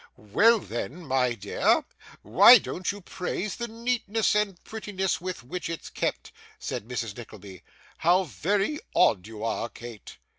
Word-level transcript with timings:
'Well 0.17 0.57
then, 0.57 1.05
my 1.05 1.35
dear, 1.35 1.85
why 2.23 2.57
don't 2.57 2.91
you 2.91 3.01
praise 3.01 3.57
the 3.57 3.67
neatness 3.67 4.35
and 4.35 4.57
prettiness 4.63 5.21
with 5.21 5.43
which 5.43 5.69
it's 5.69 5.91
kept?' 5.91 6.31
said 6.57 6.87
Mrs. 6.87 7.15
Nickleby. 7.15 7.61
'How 7.99 8.23
very 8.23 8.79
odd 8.95 9.27
you 9.27 9.43
are, 9.43 9.69
Kate! 9.69 10.17